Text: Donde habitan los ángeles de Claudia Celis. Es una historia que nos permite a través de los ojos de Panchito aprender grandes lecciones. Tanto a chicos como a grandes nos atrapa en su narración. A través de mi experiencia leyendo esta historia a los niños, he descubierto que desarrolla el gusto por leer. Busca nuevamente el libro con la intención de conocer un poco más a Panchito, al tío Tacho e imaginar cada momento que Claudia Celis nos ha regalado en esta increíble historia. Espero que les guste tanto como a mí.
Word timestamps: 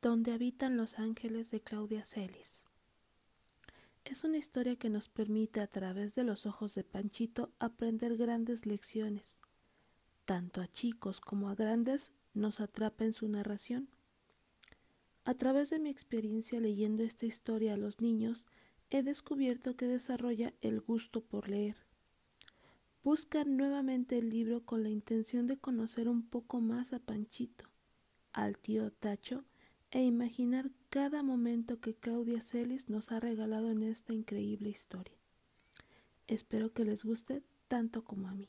Donde 0.00 0.30
habitan 0.30 0.76
los 0.76 1.00
ángeles 1.00 1.50
de 1.50 1.60
Claudia 1.60 2.04
Celis. 2.04 2.62
Es 4.04 4.22
una 4.22 4.38
historia 4.38 4.76
que 4.76 4.90
nos 4.90 5.08
permite 5.08 5.60
a 5.60 5.66
través 5.66 6.14
de 6.14 6.22
los 6.22 6.46
ojos 6.46 6.76
de 6.76 6.84
Panchito 6.84 7.50
aprender 7.58 8.16
grandes 8.16 8.64
lecciones. 8.64 9.40
Tanto 10.24 10.60
a 10.60 10.68
chicos 10.68 11.20
como 11.20 11.48
a 11.48 11.56
grandes 11.56 12.12
nos 12.32 12.60
atrapa 12.60 13.04
en 13.06 13.12
su 13.12 13.26
narración. 13.26 13.88
A 15.24 15.34
través 15.34 15.68
de 15.70 15.80
mi 15.80 15.90
experiencia 15.90 16.60
leyendo 16.60 17.02
esta 17.02 17.26
historia 17.26 17.74
a 17.74 17.76
los 17.76 18.00
niños, 18.00 18.46
he 18.90 19.02
descubierto 19.02 19.74
que 19.74 19.88
desarrolla 19.88 20.54
el 20.60 20.80
gusto 20.80 21.24
por 21.24 21.48
leer. 21.48 21.76
Busca 23.02 23.42
nuevamente 23.44 24.16
el 24.16 24.30
libro 24.30 24.64
con 24.64 24.84
la 24.84 24.90
intención 24.90 25.48
de 25.48 25.58
conocer 25.58 26.08
un 26.08 26.22
poco 26.22 26.60
más 26.60 26.92
a 26.92 27.00
Panchito, 27.00 27.64
al 28.32 28.58
tío 28.58 28.92
Tacho 28.92 29.44
e 29.90 30.02
imaginar 30.02 30.70
cada 30.90 31.22
momento 31.22 31.80
que 31.80 31.94
Claudia 31.94 32.42
Celis 32.42 32.88
nos 32.88 33.10
ha 33.12 33.20
regalado 33.20 33.70
en 33.70 33.82
esta 33.82 34.12
increíble 34.12 34.68
historia. 34.68 35.16
Espero 36.26 36.72
que 36.72 36.84
les 36.84 37.04
guste 37.04 37.42
tanto 37.68 38.04
como 38.04 38.28
a 38.28 38.34
mí. 38.34 38.48